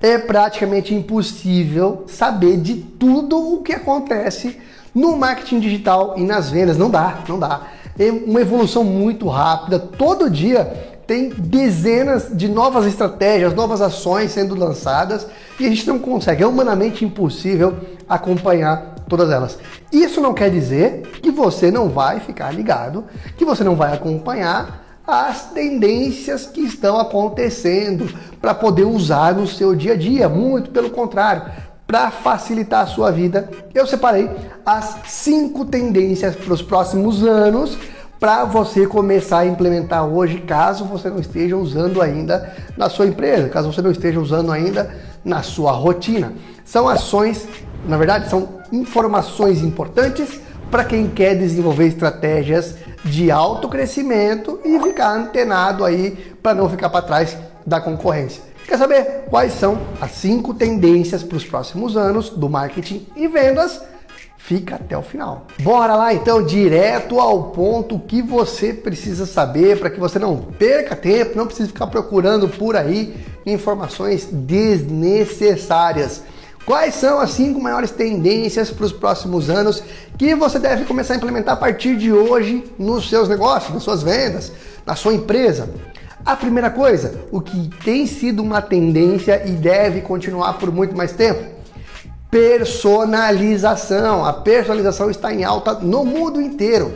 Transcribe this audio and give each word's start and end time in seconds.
É 0.00 0.18
praticamente 0.18 0.94
impossível 0.94 2.04
saber 2.06 2.58
de 2.58 2.74
tudo 2.74 3.54
o 3.54 3.62
que 3.62 3.72
acontece 3.72 4.58
no 4.94 5.16
marketing 5.16 5.60
digital 5.60 6.14
e 6.16 6.22
nas 6.22 6.50
vendas. 6.50 6.76
Não 6.76 6.90
dá, 6.90 7.20
não 7.28 7.38
dá. 7.38 7.62
É 7.98 8.10
uma 8.10 8.40
evolução 8.40 8.84
muito 8.84 9.26
rápida. 9.28 9.78
Todo 9.78 10.30
dia 10.30 10.96
tem 11.06 11.30
dezenas 11.30 12.30
de 12.32 12.48
novas 12.48 12.84
estratégias, 12.86 13.54
novas 13.54 13.80
ações 13.80 14.32
sendo 14.32 14.54
lançadas 14.54 15.26
e 15.58 15.64
a 15.64 15.68
gente 15.68 15.86
não 15.86 15.98
consegue, 15.98 16.42
é 16.42 16.46
humanamente 16.46 17.04
impossível 17.04 17.76
acompanhar 18.08 18.96
todas 19.08 19.30
elas. 19.30 19.58
Isso 19.92 20.20
não 20.20 20.34
quer 20.34 20.50
dizer 20.50 21.02
que 21.22 21.30
você 21.30 21.70
não 21.70 21.88
vai 21.88 22.18
ficar 22.20 22.50
ligado, 22.50 23.04
que 23.36 23.44
você 23.44 23.62
não 23.62 23.76
vai 23.76 23.94
acompanhar 23.94 24.85
as 25.06 25.50
tendências 25.50 26.46
que 26.46 26.60
estão 26.62 26.98
acontecendo 26.98 28.12
para 28.40 28.54
poder 28.54 28.84
usar 28.84 29.34
no 29.34 29.46
seu 29.46 29.74
dia 29.74 29.92
a 29.92 29.96
dia. 29.96 30.28
Muito 30.28 30.70
pelo 30.70 30.90
contrário, 30.90 31.44
para 31.86 32.10
facilitar 32.10 32.82
a 32.82 32.86
sua 32.86 33.12
vida, 33.12 33.48
eu 33.72 33.86
separei 33.86 34.28
as 34.64 34.98
cinco 35.06 35.64
tendências 35.64 36.34
para 36.34 36.52
os 36.52 36.60
próximos 36.60 37.22
anos 37.22 37.78
para 38.18 38.44
você 38.44 38.86
começar 38.86 39.40
a 39.40 39.46
implementar 39.46 40.04
hoje, 40.06 40.38
caso 40.38 40.84
você 40.84 41.10
não 41.10 41.20
esteja 41.20 41.56
usando 41.56 42.00
ainda 42.00 42.56
na 42.76 42.88
sua 42.88 43.06
empresa, 43.06 43.48
caso 43.48 43.70
você 43.70 43.82
não 43.82 43.90
esteja 43.90 44.18
usando 44.18 44.50
ainda 44.50 44.90
na 45.24 45.42
sua 45.42 45.72
rotina. 45.72 46.32
São 46.64 46.88
ações, 46.88 47.46
na 47.86 47.96
verdade, 47.96 48.28
são 48.28 48.48
informações 48.72 49.62
importantes 49.62 50.40
para 50.70 50.84
quem 50.84 51.08
quer 51.08 51.34
desenvolver 51.34 51.86
estratégias 51.86 52.76
de 53.04 53.30
alto 53.30 53.68
crescimento 53.68 54.60
e 54.64 54.78
ficar 54.80 55.12
antenado 55.12 55.84
aí 55.84 56.36
para 56.42 56.54
não 56.54 56.68
ficar 56.68 56.90
para 56.90 57.02
trás 57.02 57.36
da 57.64 57.80
concorrência. 57.80 58.42
Quer 58.66 58.78
saber 58.78 59.24
quais 59.30 59.52
são 59.52 59.78
as 60.00 60.10
cinco 60.12 60.52
tendências 60.52 61.22
para 61.22 61.36
os 61.36 61.44
próximos 61.44 61.96
anos 61.96 62.30
do 62.30 62.48
marketing 62.48 63.06
e 63.14 63.28
vendas? 63.28 63.80
Fica 64.38 64.76
até 64.76 64.96
o 64.96 65.02
final. 65.02 65.46
Bora 65.60 65.96
lá 65.96 66.14
então, 66.14 66.42
direto 66.42 67.18
ao 67.18 67.50
ponto 67.50 67.98
que 67.98 68.22
você 68.22 68.72
precisa 68.72 69.26
saber 69.26 69.78
para 69.78 69.90
que 69.90 69.98
você 69.98 70.18
não 70.18 70.36
perca 70.36 70.94
tempo, 70.94 71.36
não 71.36 71.46
precise 71.46 71.68
ficar 71.68 71.86
procurando 71.88 72.48
por 72.48 72.76
aí 72.76 73.16
informações 73.44 74.28
desnecessárias. 74.30 76.22
Quais 76.66 76.96
são 76.96 77.20
as 77.20 77.30
cinco 77.30 77.62
maiores 77.62 77.92
tendências 77.92 78.70
para 78.70 78.84
os 78.84 78.92
próximos 78.92 79.48
anos 79.48 79.80
que 80.18 80.34
você 80.34 80.58
deve 80.58 80.84
começar 80.84 81.14
a 81.14 81.16
implementar 81.16 81.54
a 81.54 81.56
partir 81.56 81.96
de 81.96 82.12
hoje 82.12 82.64
nos 82.76 83.08
seus 83.08 83.28
negócios, 83.28 83.72
nas 83.72 83.84
suas 83.84 84.02
vendas, 84.02 84.50
na 84.84 84.96
sua 84.96 85.14
empresa? 85.14 85.70
A 86.24 86.34
primeira 86.34 86.68
coisa, 86.68 87.20
o 87.30 87.40
que 87.40 87.70
tem 87.84 88.04
sido 88.04 88.42
uma 88.42 88.60
tendência 88.60 89.46
e 89.46 89.52
deve 89.52 90.00
continuar 90.00 90.54
por 90.54 90.72
muito 90.72 90.96
mais 90.96 91.12
tempo, 91.12 91.40
personalização. 92.28 94.24
A 94.24 94.32
personalização 94.32 95.08
está 95.08 95.32
em 95.32 95.44
alta 95.44 95.74
no 95.74 96.04
mundo 96.04 96.42
inteiro. 96.42 96.92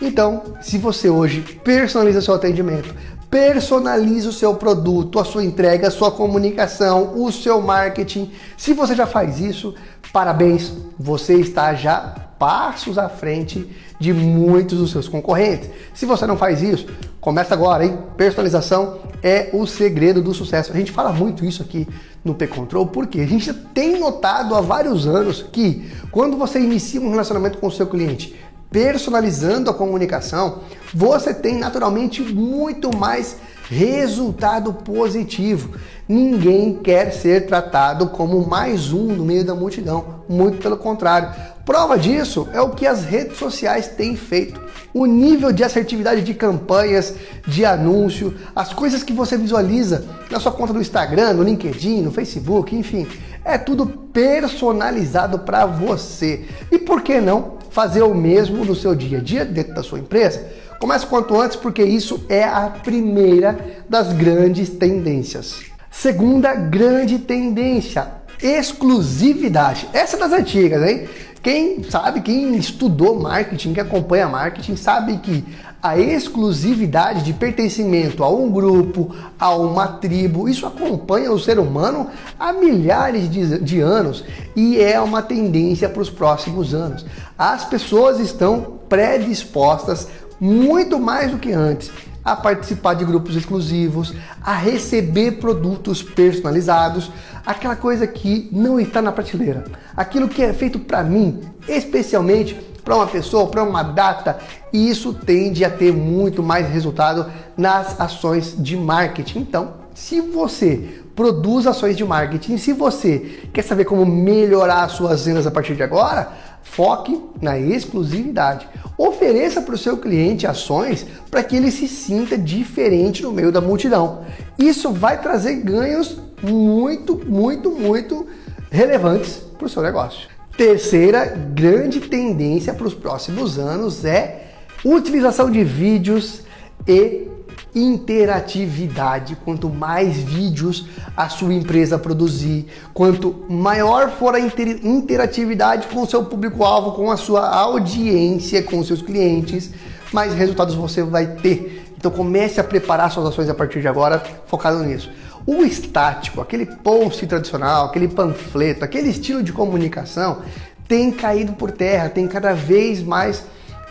Então, 0.00 0.44
se 0.62 0.78
você 0.78 1.10
hoje 1.10 1.42
personaliza 1.62 2.22
seu 2.22 2.32
atendimento, 2.32 2.94
personalize 3.30 4.26
o 4.26 4.32
seu 4.32 4.54
produto, 4.54 5.20
a 5.20 5.24
sua 5.24 5.44
entrega, 5.44 5.86
a 5.86 5.90
sua 5.90 6.10
comunicação, 6.10 7.22
o 7.22 7.30
seu 7.30 7.60
marketing. 7.60 8.32
Se 8.56 8.72
você 8.74 8.94
já 8.94 9.06
faz 9.06 9.38
isso, 9.38 9.74
parabéns, 10.12 10.72
você 10.98 11.34
está 11.34 11.72
já 11.74 12.30
passos 12.38 12.98
à 12.98 13.08
frente 13.08 13.70
de 14.00 14.12
muitos 14.12 14.78
dos 14.78 14.90
seus 14.90 15.06
concorrentes. 15.06 15.70
Se 15.94 16.06
você 16.06 16.26
não 16.26 16.36
faz 16.36 16.62
isso, 16.62 16.86
começa 17.20 17.54
agora, 17.54 17.84
hein? 17.84 17.98
Personalização 18.16 18.98
é 19.22 19.50
o 19.52 19.66
segredo 19.66 20.22
do 20.22 20.32
sucesso. 20.32 20.72
A 20.72 20.76
gente 20.76 20.90
fala 20.90 21.12
muito 21.12 21.44
isso 21.44 21.62
aqui 21.62 21.86
no 22.24 22.34
P-Control 22.34 22.86
porque 22.86 23.20
a 23.20 23.26
gente 23.26 23.52
tem 23.52 24.00
notado 24.00 24.54
há 24.54 24.60
vários 24.60 25.06
anos 25.06 25.44
que 25.52 25.88
quando 26.10 26.36
você 26.36 26.58
inicia 26.58 27.00
um 27.00 27.10
relacionamento 27.10 27.58
com 27.58 27.66
o 27.66 27.72
seu 27.72 27.86
cliente, 27.86 28.34
personalizando 28.70 29.68
a 29.68 29.74
comunicação, 29.74 30.60
você 30.94 31.34
tem 31.34 31.58
naturalmente 31.58 32.22
muito 32.22 32.96
mais 32.96 33.36
resultado 33.68 34.72
positivo. 34.72 35.76
Ninguém 36.08 36.74
quer 36.74 37.12
ser 37.12 37.46
tratado 37.46 38.08
como 38.08 38.44
mais 38.46 38.92
um 38.92 39.06
no 39.06 39.24
meio 39.24 39.44
da 39.44 39.54
multidão, 39.54 40.22
muito 40.28 40.58
pelo 40.58 40.76
contrário. 40.76 41.30
Prova 41.64 41.96
disso 41.96 42.48
é 42.52 42.60
o 42.60 42.70
que 42.70 42.86
as 42.86 43.04
redes 43.04 43.38
sociais 43.38 43.86
têm 43.88 44.16
feito. 44.16 44.60
O 44.92 45.06
nível 45.06 45.52
de 45.52 45.62
assertividade 45.62 46.22
de 46.22 46.34
campanhas, 46.34 47.14
de 47.46 47.64
anúncio, 47.64 48.34
as 48.56 48.72
coisas 48.72 49.04
que 49.04 49.12
você 49.12 49.36
visualiza 49.36 50.04
na 50.28 50.40
sua 50.40 50.50
conta 50.50 50.72
do 50.72 50.80
Instagram, 50.80 51.34
no 51.34 51.44
LinkedIn, 51.44 52.02
no 52.02 52.10
Facebook, 52.10 52.74
enfim, 52.74 53.06
é 53.44 53.56
tudo 53.56 53.86
personalizado 53.86 55.38
para 55.40 55.64
você. 55.64 56.44
E 56.72 56.78
por 56.78 57.02
que 57.02 57.20
não 57.20 57.59
fazer 57.70 58.02
o 58.02 58.14
mesmo 58.14 58.64
no 58.64 58.74
seu 58.74 58.94
dia 58.94 59.18
a 59.18 59.22
dia 59.22 59.44
dentro 59.44 59.74
da 59.74 59.82
sua 59.82 59.98
empresa? 59.98 60.46
Comece 60.78 61.06
quanto 61.06 61.38
antes 61.38 61.56
porque 61.56 61.82
isso 61.82 62.24
é 62.28 62.44
a 62.44 62.70
primeira 62.82 63.58
das 63.88 64.12
grandes 64.12 64.70
tendências. 64.70 65.62
Segunda 65.90 66.54
grande 66.54 67.18
tendência, 67.18 68.06
exclusividade. 68.42 69.88
Essa 69.92 70.16
é 70.16 70.18
das 70.18 70.32
antigas, 70.32 70.88
hein? 70.88 71.08
Quem 71.42 71.82
sabe, 71.82 72.20
quem 72.20 72.54
estudou 72.56 73.18
marketing, 73.18 73.72
que 73.72 73.80
acompanha 73.80 74.28
marketing, 74.28 74.76
sabe 74.76 75.16
que 75.18 75.44
a 75.82 75.98
exclusividade 75.98 77.24
de 77.24 77.32
pertencimento 77.32 78.22
a 78.22 78.28
um 78.28 78.50
grupo, 78.50 79.14
a 79.38 79.54
uma 79.54 79.88
tribo, 79.88 80.46
isso 80.46 80.66
acompanha 80.66 81.32
o 81.32 81.38
ser 81.38 81.58
humano 81.58 82.08
há 82.38 82.52
milhares 82.52 83.30
de, 83.30 83.58
de 83.60 83.80
anos 83.80 84.22
e 84.54 84.78
é 84.78 85.00
uma 85.00 85.22
tendência 85.22 85.88
para 85.88 86.02
os 86.02 86.10
próximos 86.10 86.74
anos. 86.74 87.06
As 87.40 87.64
pessoas 87.64 88.20
estão 88.20 88.80
predispostas 88.86 90.08
muito 90.38 91.00
mais 91.00 91.30
do 91.30 91.38
que 91.38 91.50
antes 91.50 91.90
a 92.22 92.36
participar 92.36 92.92
de 92.92 93.02
grupos 93.02 93.34
exclusivos, 93.34 94.12
a 94.42 94.54
receber 94.54 95.38
produtos 95.38 96.02
personalizados, 96.02 97.10
aquela 97.46 97.74
coisa 97.74 98.06
que 98.06 98.46
não 98.52 98.78
está 98.78 99.00
na 99.00 99.10
prateleira, 99.10 99.64
aquilo 99.96 100.28
que 100.28 100.42
é 100.42 100.52
feito 100.52 100.78
para 100.80 101.02
mim, 101.02 101.40
especialmente 101.66 102.52
para 102.84 102.96
uma 102.96 103.06
pessoa, 103.06 103.46
para 103.46 103.64
uma 103.64 103.82
data, 103.82 104.38
e 104.70 104.90
isso 104.90 105.14
tende 105.14 105.64
a 105.64 105.70
ter 105.70 105.94
muito 105.94 106.42
mais 106.42 106.68
resultado 106.68 107.24
nas 107.56 107.98
ações 107.98 108.54
de 108.58 108.76
marketing. 108.76 109.38
Então, 109.38 109.80
se 109.94 110.20
você 110.20 111.00
produz 111.16 111.66
ações 111.66 111.96
de 111.96 112.04
marketing, 112.04 112.56
se 112.56 112.72
você 112.72 113.40
quer 113.52 113.62
saber 113.62 113.84
como 113.84 114.06
melhorar 114.06 114.84
as 114.84 114.92
suas 114.92 115.24
vendas 115.24 115.46
a 115.46 115.50
partir 115.50 115.74
de 115.74 115.82
agora, 115.82 116.32
foque 116.62 117.20
na 117.40 117.58
exclusividade. 117.58 118.68
Ofereça 118.96 119.62
para 119.62 119.74
o 119.74 119.78
seu 119.78 119.96
cliente 119.96 120.46
ações 120.46 121.06
para 121.30 121.42
que 121.42 121.56
ele 121.56 121.70
se 121.70 121.88
sinta 121.88 122.36
diferente 122.36 123.22
no 123.22 123.32
meio 123.32 123.50
da 123.50 123.60
multidão. 123.60 124.24
Isso 124.58 124.92
vai 124.92 125.20
trazer 125.20 125.56
ganhos 125.56 126.18
muito, 126.42 127.20
muito, 127.26 127.70
muito 127.70 128.26
relevantes 128.70 129.42
para 129.56 129.66
o 129.66 129.68
seu 129.68 129.82
negócio. 129.82 130.28
Terceira 130.56 131.24
grande 131.24 132.00
tendência 132.00 132.74
para 132.74 132.86
os 132.86 132.94
próximos 132.94 133.58
anos 133.58 134.04
é 134.04 134.52
utilização 134.84 135.50
de 135.50 135.64
vídeos 135.64 136.42
e 136.86 137.28
interatividade. 137.74 139.36
Quanto 139.44 139.68
mais 139.68 140.16
vídeos 140.18 140.86
a 141.16 141.28
sua 141.28 141.54
empresa 141.54 141.98
produzir, 141.98 142.66
quanto 142.92 143.44
maior 143.48 144.10
for 144.10 144.34
a 144.34 144.40
inter 144.40 144.80
interatividade 144.84 145.88
com 145.88 146.02
o 146.02 146.06
seu 146.06 146.24
público-alvo, 146.24 146.92
com 146.92 147.10
a 147.10 147.16
sua 147.16 147.48
audiência, 147.48 148.62
com 148.62 148.78
os 148.78 148.86
seus 148.86 149.02
clientes, 149.02 149.70
mais 150.12 150.34
resultados 150.34 150.74
você 150.74 151.02
vai 151.02 151.26
ter. 151.26 151.92
Então 151.96 152.10
comece 152.10 152.60
a 152.60 152.64
preparar 152.64 153.10
suas 153.10 153.26
ações 153.26 153.48
a 153.48 153.54
partir 153.54 153.80
de 153.80 153.88
agora 153.88 154.22
focado 154.46 154.82
nisso. 154.82 155.10
O 155.46 155.64
estático, 155.64 156.40
aquele 156.40 156.66
post 156.66 157.26
tradicional, 157.26 157.86
aquele 157.86 158.08
panfleto, 158.08 158.84
aquele 158.84 159.10
estilo 159.10 159.42
de 159.42 159.52
comunicação 159.52 160.42
tem 160.86 161.12
caído 161.12 161.52
por 161.52 161.70
terra, 161.70 162.08
tem 162.08 162.26
cada 162.26 162.52
vez 162.52 163.02
mais 163.02 163.44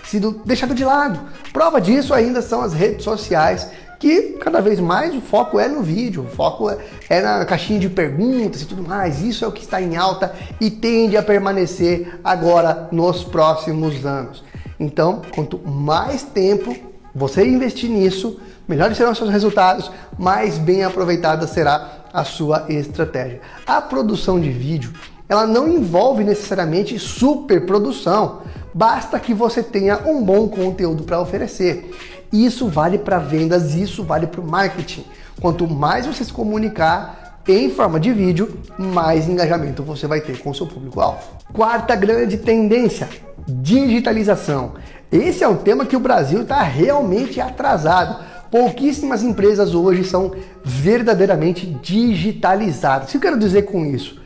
sido 0.10 0.42
deixado 0.44 0.74
de 0.74 0.84
lado. 0.84 1.20
Prova 1.54 1.80
disso 1.80 2.14
ainda 2.14 2.42
são 2.42 2.62
as 2.62 2.74
redes 2.74 3.04
sociais, 3.04 3.68
que 4.00 4.38
cada 4.40 4.62
vez 4.62 4.80
mais 4.80 5.14
o 5.14 5.22
foco 5.22 5.60
é 5.60 5.68
no 5.68 5.84
vídeo, 5.84 6.24
o 6.24 6.36
foco 6.36 6.70
é 7.10 7.22
na 7.22 7.46
caixinha 7.46 7.80
de 7.80 7.90
perguntas 7.90 8.62
e 8.62 8.66
tudo 8.66 8.82
mais. 8.82 9.22
Isso 9.22 9.46
é 9.46 9.48
o 9.48 9.52
que 9.52 9.62
está 9.62 9.80
em 9.82 9.98
alta 9.98 10.34
e 10.60 10.72
tende 10.72 11.16
a 11.16 11.22
permanecer 11.22 12.20
agora 12.24 12.88
nos 12.92 13.24
próximos 13.24 14.06
anos. 14.06 14.44
Então, 14.80 15.22
quanto 15.36 15.60
mais 15.60 16.24
tempo 16.24 16.76
você 17.14 17.46
investir 17.46 17.90
nisso, 17.90 18.40
melhores 18.68 18.98
serão 18.98 19.12
os 19.12 19.18
seus 19.18 19.30
resultados, 19.30 19.92
mais 20.18 20.58
bem 20.58 20.84
aproveitada 20.84 21.46
será 21.46 22.06
a 22.12 22.24
sua 22.24 22.66
estratégia. 22.70 23.42
A 23.68 23.82
produção 23.82 24.40
de 24.40 24.50
vídeo, 24.50 24.92
ela 25.28 25.46
não 25.46 25.68
envolve 25.68 26.24
necessariamente 26.24 26.98
superprodução. 26.98 28.42
Basta 28.74 29.20
que 29.20 29.34
você 29.34 29.64
tenha 29.64 29.98
um 30.08 30.24
bom 30.24 30.48
conteúdo 30.48 31.04
para 31.04 31.22
oferecer. 31.22 31.92
Isso 32.32 32.68
vale 32.68 32.98
para 32.98 33.18
vendas, 33.18 33.74
isso 33.74 34.04
vale 34.04 34.28
para 34.28 34.42
o 34.42 34.48
marketing. 34.48 35.04
Quanto 35.42 35.68
mais 35.68 36.06
você 36.06 36.24
se 36.24 36.34
comunicar, 36.34 37.42
em 37.48 37.70
forma 37.72 38.00
de 38.00 38.12
vídeo, 38.14 38.60
mais 38.78 39.28
engajamento 39.28 39.82
você 39.82 40.06
vai 40.06 40.22
ter 40.22 40.38
com 40.40 40.52
o 40.52 40.56
seu 40.56 40.68
público-alvo. 40.68 41.20
Quarta 41.52 41.96
grande 41.96 42.38
tendência: 42.38 43.10
digitalização. 43.48 44.74
Esse 45.12 45.44
é 45.44 45.48
um 45.48 45.56
tema 45.56 45.86
que 45.86 45.96
o 45.96 46.00
Brasil 46.00 46.44
está 46.44 46.62
realmente 46.62 47.42
atrasado. 47.42 48.24
Pouquíssimas 48.52 49.24
empresas 49.24 49.74
hoje 49.74 50.04
são 50.04 50.32
verdadeiramente 50.64 51.66
digitalizadas. 51.66 53.08
O 53.08 53.12
que 53.12 53.18
eu 53.18 53.22
quero 53.22 53.40
dizer 53.40 53.64
com 53.64 53.84
isso? 53.86 54.22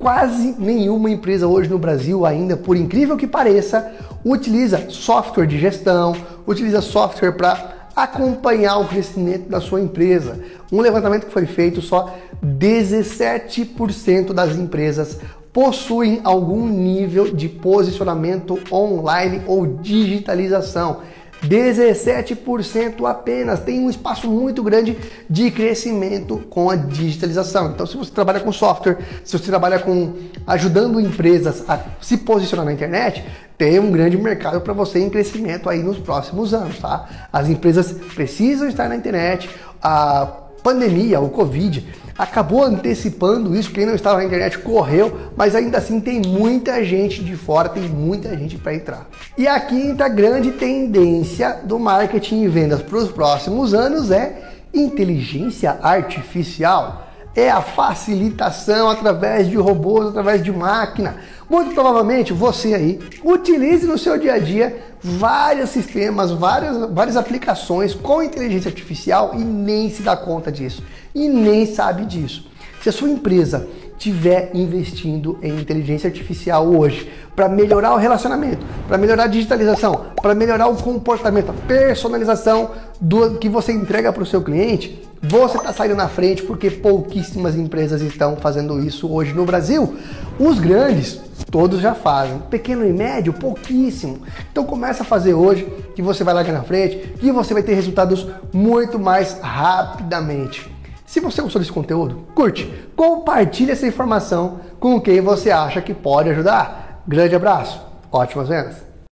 Quase 0.00 0.54
nenhuma 0.58 1.10
empresa 1.10 1.46
hoje 1.46 1.68
no 1.68 1.78
Brasil, 1.78 2.24
ainda, 2.24 2.56
por 2.56 2.74
incrível 2.74 3.18
que 3.18 3.26
pareça, 3.26 3.92
utiliza 4.24 4.88
software 4.88 5.46
de 5.46 5.58
gestão, 5.58 6.16
utiliza 6.46 6.80
software 6.80 7.32
para 7.32 7.90
acompanhar 7.94 8.78
o 8.78 8.88
crescimento 8.88 9.50
da 9.50 9.60
sua 9.60 9.78
empresa. 9.78 10.40
Um 10.72 10.80
levantamento 10.80 11.26
que 11.26 11.32
foi 11.32 11.44
feito, 11.44 11.82
só 11.82 12.16
17% 12.42 14.32
das 14.32 14.56
empresas 14.56 15.18
possuem 15.52 16.22
algum 16.24 16.66
nível 16.66 17.34
de 17.34 17.50
posicionamento 17.50 18.58
online 18.72 19.42
ou 19.46 19.66
digitalização. 19.66 21.00
17% 21.42 23.08
apenas. 23.08 23.60
Tem 23.60 23.80
um 23.80 23.90
espaço 23.90 24.28
muito 24.28 24.62
grande 24.62 24.96
de 25.28 25.50
crescimento 25.50 26.38
com 26.50 26.70
a 26.70 26.76
digitalização. 26.76 27.70
Então, 27.70 27.86
se 27.86 27.96
você 27.96 28.10
trabalha 28.10 28.40
com 28.40 28.52
software, 28.52 28.98
se 29.24 29.38
você 29.38 29.46
trabalha 29.46 29.78
com 29.78 30.12
ajudando 30.46 31.00
empresas 31.00 31.64
a 31.68 31.80
se 32.00 32.18
posicionar 32.18 32.66
na 32.66 32.72
internet, 32.72 33.24
tem 33.56 33.78
um 33.78 33.90
grande 33.90 34.16
mercado 34.16 34.60
para 34.60 34.72
você 34.72 34.98
em 34.98 35.10
crescimento 35.10 35.68
aí 35.68 35.82
nos 35.82 35.98
próximos 35.98 36.54
anos, 36.54 36.78
tá? 36.78 37.28
As 37.32 37.48
empresas 37.48 37.92
precisam 38.14 38.68
estar 38.68 38.88
na 38.88 38.96
internet. 38.96 39.50
A 39.82 40.49
pandemia, 40.62 41.20
o 41.20 41.28
Covid, 41.28 41.86
acabou 42.16 42.64
antecipando 42.64 43.56
isso. 43.56 43.72
Quem 43.72 43.86
não 43.86 43.94
estava 43.94 44.18
na 44.18 44.24
internet 44.24 44.58
correu, 44.58 45.30
mas 45.36 45.54
ainda 45.54 45.78
assim 45.78 46.00
tem 46.00 46.20
muita 46.20 46.84
gente 46.84 47.24
de 47.24 47.34
fora, 47.36 47.68
tem 47.68 47.82
muita 47.84 48.36
gente 48.36 48.56
para 48.56 48.74
entrar. 48.74 49.08
E 49.38 49.48
a 49.48 49.58
quinta 49.58 50.08
grande 50.08 50.52
tendência 50.52 51.60
do 51.64 51.78
marketing 51.78 52.42
e 52.42 52.48
vendas 52.48 52.82
para 52.82 52.98
os 52.98 53.10
próximos 53.10 53.72
anos 53.74 54.10
é 54.10 54.50
inteligência 54.72 55.78
artificial 55.82 57.09
é 57.34 57.50
a 57.50 57.60
facilitação 57.60 58.90
através 58.90 59.48
de 59.48 59.56
robôs, 59.56 60.08
através 60.08 60.42
de 60.42 60.50
máquina. 60.50 61.16
Muito 61.48 61.74
provavelmente 61.74 62.32
você 62.32 62.74
aí 62.74 63.00
utilize 63.24 63.86
no 63.86 63.98
seu 63.98 64.18
dia 64.18 64.34
a 64.34 64.38
dia 64.38 64.82
vários 65.02 65.70
sistemas, 65.70 66.30
várias, 66.30 66.90
várias 66.90 67.16
aplicações 67.16 67.94
com 67.94 68.22
inteligência 68.22 68.68
artificial 68.68 69.32
e 69.34 69.38
nem 69.38 69.90
se 69.90 70.02
dá 70.02 70.16
conta 70.16 70.50
disso 70.50 70.82
e 71.14 71.28
nem 71.28 71.66
sabe 71.66 72.04
disso. 72.04 72.48
Se 72.82 72.88
a 72.88 72.92
sua 72.92 73.10
empresa 73.10 73.68
estiver 74.00 74.50
investindo 74.54 75.38
em 75.42 75.60
inteligência 75.60 76.08
artificial 76.08 76.66
hoje 76.66 77.12
para 77.36 77.50
melhorar 77.50 77.92
o 77.92 77.98
relacionamento, 77.98 78.64
para 78.88 78.96
melhorar 78.96 79.24
a 79.24 79.26
digitalização, 79.26 80.06
para 80.22 80.34
melhorar 80.34 80.68
o 80.68 80.76
comportamento, 80.76 81.50
a 81.50 81.66
personalização 81.66 82.70
do 82.98 83.36
que 83.36 83.46
você 83.46 83.72
entrega 83.72 84.10
para 84.10 84.22
o 84.22 84.26
seu 84.26 84.40
cliente, 84.40 85.02
você 85.22 85.58
está 85.58 85.70
saindo 85.70 85.94
na 85.94 86.08
frente 86.08 86.42
porque 86.42 86.70
pouquíssimas 86.70 87.54
empresas 87.54 88.00
estão 88.00 88.36
fazendo 88.36 88.80
isso 88.82 89.06
hoje 89.12 89.34
no 89.34 89.44
Brasil. 89.44 89.94
Os 90.38 90.58
grandes, 90.58 91.20
todos 91.50 91.78
já 91.78 91.94
fazem. 91.94 92.38
Pequeno 92.48 92.86
e 92.86 92.92
médio, 92.94 93.34
pouquíssimo. 93.34 94.20
Então 94.50 94.64
começa 94.64 95.02
a 95.02 95.06
fazer 95.06 95.34
hoje 95.34 95.68
que 95.94 96.00
você 96.00 96.24
vai 96.24 96.32
largar 96.32 96.54
na 96.54 96.62
frente 96.62 97.14
e 97.22 97.30
você 97.30 97.52
vai 97.52 97.62
ter 97.62 97.74
resultados 97.74 98.26
muito 98.50 98.98
mais 98.98 99.38
rapidamente. 99.42 100.79
Se 101.10 101.18
você 101.18 101.42
gostou 101.42 101.60
desse 101.60 101.72
conteúdo, 101.72 102.24
curte, 102.36 102.72
compartilhe 102.94 103.72
essa 103.72 103.84
informação 103.84 104.60
com 104.78 105.00
quem 105.00 105.20
você 105.20 105.50
acha 105.50 105.82
que 105.82 105.92
pode 105.92 106.30
ajudar. 106.30 107.02
Grande 107.04 107.34
abraço, 107.34 107.84
ótimas 108.12 108.48
vendas! 108.48 108.89